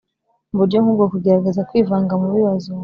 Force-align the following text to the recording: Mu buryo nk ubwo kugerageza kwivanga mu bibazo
Mu 0.49 0.57
buryo 0.61 0.77
nk 0.83 0.87
ubwo 0.91 1.05
kugerageza 1.13 1.65
kwivanga 1.69 2.13
mu 2.21 2.27
bibazo 2.35 2.69